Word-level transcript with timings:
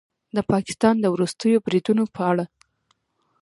د 0.35 0.37
پاکستان 0.51 0.95
د 0.99 1.05
وروستیو 1.15 1.63
بریدونو 1.65 2.03
په 2.15 2.21
اړه 2.31 2.45